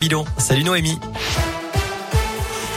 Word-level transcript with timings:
Bilan. 0.00 0.24
Salut 0.38 0.64
Noémie. 0.64 0.98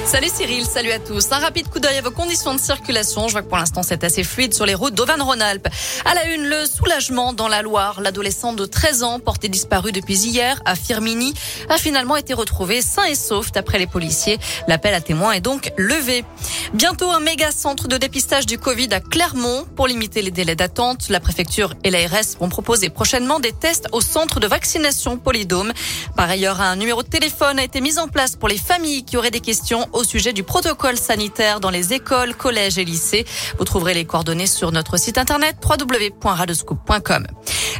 Salut 0.05 0.29
Cyril, 0.31 0.65
salut 0.65 0.92
à 0.92 0.99
tous. 0.99 1.31
Un 1.31 1.40
rapide 1.40 1.69
coup 1.69 1.80
d'œil 1.80 1.98
à 1.98 2.02
vos 2.02 2.11
conditions 2.11 2.53
de 2.53 2.59
circulation. 2.59 3.27
Je 3.30 3.31
vois 3.31 3.41
que 3.41 3.48
pour 3.48 3.57
l'instant 3.57 3.83
c'est 3.83 4.04
assez 4.04 4.23
fluide 4.23 4.54
sur 4.54 4.65
les 4.65 4.76
routes 4.76 4.94
d'Auvergne-Rhône-Alpes. 4.94 5.69
À 6.05 6.13
la 6.13 6.28
une, 6.28 6.44
le 6.44 6.65
soulagement 6.65 7.31
dans 7.31 7.47
la 7.47 7.62
Loire. 7.62 8.01
L'adolescent 8.01 8.53
de 8.53 8.65
13 8.65 9.03
ans, 9.03 9.19
porté 9.19 9.47
disparu 9.47 9.92
depuis 9.92 10.17
hier 10.17 10.62
à 10.65 10.76
Firmini, 10.76 11.33
a 11.69 11.78
finalement 11.78 12.17
été 12.17 12.33
retrouvé 12.33 12.81
sain 12.81 13.05
et 13.05 13.15
sauf 13.15 13.51
d'après 13.53 13.79
les 13.79 13.87
policiers. 13.87 14.39
L'appel 14.67 14.94
à 14.94 15.01
témoins 15.01 15.31
est 15.31 15.42
donc 15.42 15.71
levé. 15.78 16.26
Bientôt 16.74 17.10
un 17.10 17.22
méga 17.22 17.52
centre 17.52 17.88
de 17.88 17.98
dépistage 17.98 18.46
du 18.46 18.60
Covid 18.60 18.90
à 18.92 19.00
Clermont. 19.00 19.66
Pour 19.76 19.88
limiter 19.88 20.22
les 20.22 20.32
délais 20.32 20.56
d'attente, 20.56 21.10
la 21.10 21.22
préfecture 21.22 21.74
et 21.84 21.90
l'ARS 21.90 22.38
vont 22.40 22.50
proposer 22.50 22.90
prochainement 22.90 23.40
des 23.40 23.54
tests 23.54 23.88
au 23.94 24.02
centre 24.02 24.40
de 24.40 24.48
vaccination 24.48 25.18
Polydôme. 25.18 25.72
Par 26.18 26.30
ailleurs, 26.30 26.62
un 26.62 26.76
numéro 26.76 27.04
de 27.04 27.08
téléphone 27.08 27.58
a 27.58 27.64
été 27.64 27.80
mis 27.80 27.98
en 27.98 28.10
place 28.10 28.36
pour 28.36 28.50
les 28.50 28.58
familles 28.58 29.06
qui 29.06 29.18
auraient 29.18 29.31
des 29.31 29.40
questions 29.40 29.88
au 29.94 30.04
sujet 30.04 30.34
du 30.34 30.44
protocole 30.44 30.98
sanitaire 30.98 31.60
dans 31.60 31.70
les 31.70 31.94
écoles, 31.94 32.36
collèges 32.36 32.78
et 32.78 32.86
lycées. 32.86 33.26
Vous 33.58 33.66
trouverez 33.66 33.94
les 33.94 34.06
coordonnées 34.06 34.48
sur 34.48 34.72
notre 34.72 34.98
site 34.98 35.18
internet 35.18 35.56
www.radescoop.com. 35.64 37.28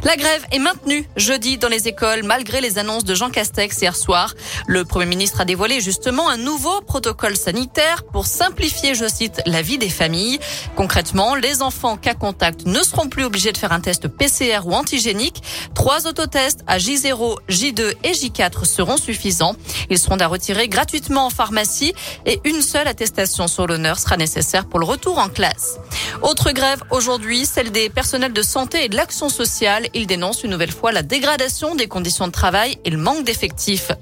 La 0.04 0.16
grève 0.16 0.44
est 0.52 0.58
maintenue 0.58 1.08
jeudi 1.16 1.56
dans 1.56 1.70
les 1.70 1.88
écoles 1.88 2.24
malgré 2.24 2.60
les 2.60 2.76
annonces 2.76 3.04
de 3.04 3.14
Jean 3.14 3.30
Castex 3.30 3.80
hier 3.80 3.96
soir. 3.96 4.34
Le 4.66 4.84
Premier 4.84 5.06
ministre 5.06 5.40
a 5.40 5.46
dévoilé 5.46 5.80
justement 5.80 6.28
un 6.28 6.36
nouveau 6.36 6.82
protocole 6.82 7.38
sanitaire 7.38 8.04
pour 8.12 8.26
simplifier, 8.26 8.94
je 8.94 9.08
cite, 9.08 9.40
la 9.46 9.62
vie 9.62 9.78
des 9.78 9.88
familles. 9.88 10.38
Concrètement, 10.76 11.34
les 11.34 11.62
enfants 11.62 11.96
cas 11.96 12.12
contact 12.12 12.66
ne 12.66 12.82
seront 12.82 13.08
plus 13.08 13.24
obligés 13.24 13.50
de 13.50 13.56
faire 13.56 13.72
un 13.72 13.80
test 13.80 14.08
PCR 14.08 14.66
ou 14.66 14.74
antigénique. 14.74 15.42
Trois 15.74 16.06
autotests 16.06 16.60
à 16.66 16.76
J0, 16.76 17.38
J2 17.48 17.94
et 18.04 18.12
J4 18.12 18.66
seront 18.66 18.98
suffisants. 18.98 19.56
Ils 19.88 19.98
seront 19.98 20.20
à 20.20 20.26
retirer 20.26 20.68
gratuitement 20.68 21.24
en 21.24 21.30
pharmacie 21.30 21.94
et 22.26 22.40
une 22.44 22.60
seule 22.60 22.88
attestation 22.88 23.48
sur 23.48 23.66
l'honneur 23.66 23.98
sera 23.98 24.18
nécessaire 24.18 24.66
pour 24.66 24.80
le 24.80 24.84
retour 24.84 25.18
en 25.18 25.30
classe. 25.30 25.78
Autre 26.20 26.52
grève 26.52 26.82
aujourd'hui, 26.90 27.46
celle 27.46 27.72
des 27.72 27.88
personnels 27.88 28.34
de 28.34 28.42
santé 28.42 28.84
et 28.84 28.88
de 28.90 28.96
l'action 28.96 29.30
sociale. 29.30 29.88
Ils 29.94 30.06
dénoncent 30.06 30.42
une 30.42 30.50
nouvelle 30.50 30.72
fois 30.72 30.92
la 30.92 31.02
dégradation 31.02 31.74
des 31.74 31.86
conditions 31.86 32.26
de 32.26 32.32
travail 32.32 32.78
et 32.84 32.90
le 32.90 32.98
manque 32.98 33.24
d'effectifs. 33.24 33.92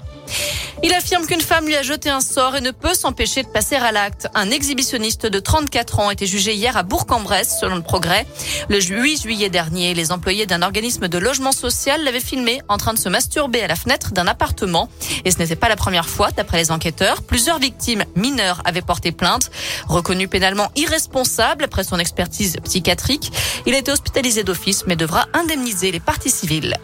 Il 0.81 0.93
affirme 0.93 1.25
qu'une 1.25 1.41
femme 1.41 1.65
lui 1.65 1.75
a 1.75 1.83
jeté 1.83 2.09
un 2.09 2.21
sort 2.21 2.55
et 2.55 2.61
ne 2.61 2.71
peut 2.71 2.93
s'empêcher 2.93 3.43
de 3.43 3.47
passer 3.47 3.75
à 3.75 3.91
l'acte. 3.91 4.27
Un 4.33 4.49
exhibitionniste 4.49 5.25
de 5.25 5.39
34 5.39 5.99
ans 5.99 6.07
a 6.09 6.13
été 6.13 6.25
jugé 6.25 6.53
hier 6.55 6.75
à 6.75 6.83
Bourg-en-Bresse, 6.83 7.57
selon 7.59 7.75
le 7.75 7.81
progrès. 7.81 8.25
Le 8.69 8.81
8 8.81 9.21
juillet 9.21 9.49
dernier, 9.49 9.93
les 9.93 10.11
employés 10.11 10.45
d'un 10.45 10.61
organisme 10.61 11.07
de 11.07 11.17
logement 11.17 11.51
social 11.51 12.03
l'avaient 12.03 12.19
filmé 12.19 12.61
en 12.69 12.77
train 12.77 12.93
de 12.93 12.99
se 12.99 13.09
masturber 13.09 13.61
à 13.61 13.67
la 13.67 13.75
fenêtre 13.75 14.11
d'un 14.11 14.27
appartement. 14.27 14.89
Et 15.25 15.31
ce 15.31 15.37
n'était 15.37 15.55
pas 15.55 15.69
la 15.69 15.75
première 15.75 16.07
fois, 16.07 16.31
d'après 16.31 16.57
les 16.57 16.71
enquêteurs. 16.71 17.21
Plusieurs 17.21 17.59
victimes 17.59 18.03
mineures 18.15 18.61
avaient 18.65 18.81
porté 18.81 19.11
plainte. 19.11 19.51
Reconnu 19.87 20.27
pénalement 20.27 20.71
irresponsable 20.75 21.65
après 21.65 21.83
son 21.83 21.99
expertise 21.99 22.57
psychiatrique, 22.63 23.31
il 23.65 23.75
a 23.75 23.77
été 23.77 23.91
hospitalisé 23.91 24.43
d'office 24.43 24.85
mais 24.87 24.95
devra 24.95 25.27
indemniser 25.33 25.91
les 25.91 25.99
parties 25.99 26.29
civiles. 26.29 26.77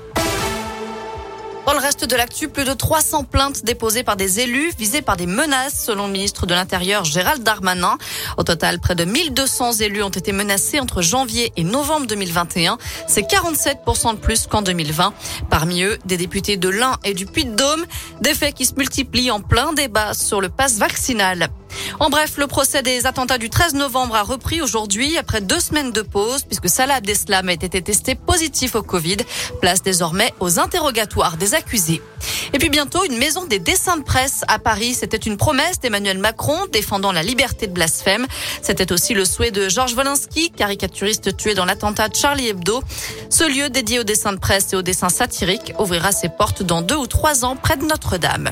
Dans 1.69 1.75
le 1.75 1.81
reste 1.81 2.05
de 2.05 2.15
l'actu, 2.15 2.47
plus 2.47 2.63
de 2.63 2.73
300 2.73 3.25
plaintes 3.25 3.63
déposées 3.63 4.01
par 4.01 4.15
des 4.15 4.39
élus 4.39 4.71
visées 4.79 5.03
par 5.03 5.17
des 5.17 5.27
menaces, 5.27 5.79
selon 5.79 6.07
le 6.07 6.11
ministre 6.11 6.47
de 6.47 6.55
l'Intérieur 6.55 7.03
Gérald 7.03 7.43
Darmanin. 7.43 7.99
Au 8.37 8.43
total, 8.43 8.79
près 8.79 8.95
de 8.95 9.05
1200 9.05 9.73
élus 9.73 10.01
ont 10.01 10.09
été 10.09 10.31
menacés 10.31 10.79
entre 10.79 11.03
janvier 11.03 11.53
et 11.57 11.63
novembre 11.63 12.07
2021. 12.07 12.79
C'est 13.07 13.21
47% 13.21 14.15
de 14.15 14.17
plus 14.17 14.47
qu'en 14.47 14.63
2020. 14.63 15.13
Parmi 15.51 15.83
eux, 15.83 15.99
des 16.05 16.17
députés 16.17 16.57
de 16.57 16.69
l'Ain 16.69 16.97
et 17.03 17.13
du 17.13 17.27
Puy-de-Dôme. 17.27 17.85
Des 18.19 18.33
faits 18.33 18.55
qui 18.55 18.65
se 18.65 18.73
multiplient 18.73 19.29
en 19.29 19.39
plein 19.39 19.71
débat 19.71 20.15
sur 20.15 20.41
le 20.41 20.49
pass 20.49 20.79
vaccinal. 20.79 21.49
En 21.99 22.09
bref, 22.09 22.37
le 22.37 22.47
procès 22.47 22.83
des 22.83 23.05
attentats 23.05 23.37
du 23.37 23.49
13 23.49 23.73
novembre 23.73 24.15
a 24.15 24.23
repris 24.23 24.61
aujourd'hui 24.61 25.17
après 25.17 25.41
deux 25.41 25.59
semaines 25.59 25.91
de 25.91 26.01
pause 26.01 26.43
puisque 26.43 26.69
Salah 26.69 26.95
Abdeslam 26.95 27.49
a 27.49 27.53
été 27.53 27.81
testé 27.81 28.15
positif 28.15 28.75
au 28.75 28.83
Covid. 28.83 29.17
Place 29.61 29.81
désormais 29.81 30.33
aux 30.39 30.59
interrogatoires 30.59 31.37
des 31.37 31.55
accusés. 31.55 32.01
Et 32.53 32.57
puis 32.57 32.69
bientôt, 32.69 33.03
une 33.03 33.17
maison 33.17 33.45
des 33.45 33.59
dessins 33.59 33.97
de 33.97 34.03
presse 34.03 34.43
à 34.47 34.59
Paris. 34.59 34.93
C'était 34.93 35.17
une 35.17 35.37
promesse 35.37 35.79
d'Emmanuel 35.79 36.17
Macron 36.17 36.57
défendant 36.71 37.11
la 37.11 37.23
liberté 37.23 37.67
de 37.67 37.73
blasphème. 37.73 38.25
C'était 38.61 38.91
aussi 38.91 39.13
le 39.13 39.25
souhait 39.25 39.51
de 39.51 39.69
Georges 39.69 39.93
Wolinski, 39.93 40.51
caricaturiste 40.51 41.37
tué 41.37 41.53
dans 41.53 41.65
l'attentat 41.65 42.09
de 42.09 42.15
Charlie 42.15 42.47
Hebdo. 42.47 42.81
Ce 43.29 43.43
lieu 43.43 43.69
dédié 43.69 43.99
aux 43.99 44.03
dessins 44.03 44.33
de 44.33 44.39
presse 44.39 44.73
et 44.73 44.75
aux 44.75 44.81
dessins 44.81 45.09
satiriques 45.09 45.73
ouvrira 45.79 46.11
ses 46.11 46.29
portes 46.29 46.63
dans 46.63 46.81
deux 46.81 46.97
ou 46.97 47.07
trois 47.07 47.45
ans 47.45 47.55
près 47.55 47.77
de 47.77 47.85
Notre-Dame. 47.85 48.51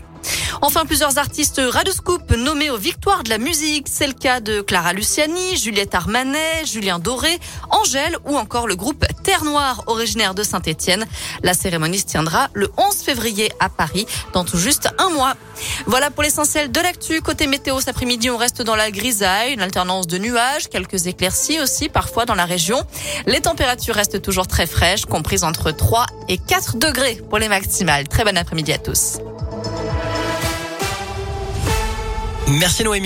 Enfin, 0.62 0.86
plusieurs 0.86 1.18
artistes 1.18 1.62
Radescoop 1.64 2.32
nommés 2.32 2.70
aux 2.70 2.78
victoires 2.78 3.24
de 3.24 3.30
la 3.30 3.38
musique. 3.38 3.88
C'est 3.90 4.08
le 4.08 4.14
cas 4.14 4.40
de 4.40 4.62
Clara 4.62 4.94
Luciani, 4.94 5.56
Juliette 5.56 5.94
Armanet, 5.96 6.66
Julien 6.66 7.00
Doré, 7.00 7.40
Angèle 7.70 8.18
ou 8.26 8.36
encore 8.38 8.68
le 8.68 8.76
groupe 8.76 9.06
Terre 9.24 9.44
Noire, 9.44 9.84
originaire 9.88 10.34
de 10.34 10.44
Saint-Etienne. 10.44 11.06
La 11.44 11.54
cérémonie 11.54 12.00
se 12.00 12.06
tiendra 12.06 12.50
le 12.54 12.72
11 12.78 12.96
février 12.96 13.52
à 13.60 13.70
Dans 14.34 14.44
tout 14.44 14.58
juste 14.58 14.90
un 14.98 15.10
mois. 15.10 15.36
Voilà 15.86 16.12
pour 16.12 16.24
l'essentiel 16.24 16.72
de 16.72 16.80
l'actu. 16.80 17.22
Côté 17.22 17.48
météo, 17.48 17.80
cet 17.80 17.90
après-midi, 17.90 18.30
on 18.30 18.38
reste 18.38 18.62
dans 18.62 18.76
la 18.76 18.92
grisaille, 18.92 19.54
une 19.54 19.62
alternance 19.62 20.08
de 20.08 20.18
nuages, 20.18 20.70
quelques 20.70 21.08
éclaircies 21.08 21.60
aussi 21.60 21.90
parfois 21.90 22.26
dans 22.26 22.36
la 22.36 22.46
région. 22.46 22.82
Les 23.26 23.42
températures 23.42 23.96
restent 23.96 24.22
toujours 24.22 24.48
très 24.48 24.68
fraîches, 24.68 25.06
comprises 25.06 25.44
entre 25.44 25.72
3 25.72 26.06
et 26.30 26.38
4 26.38 26.78
degrés 26.78 27.22
pour 27.30 27.40
les 27.40 27.50
maximales. 27.50 28.08
Très 28.08 28.24
bon 28.24 28.38
après-midi 28.38 28.74
à 28.74 28.78
tous. 28.78 29.18
Merci 32.48 32.84
Noémie. 32.84 32.96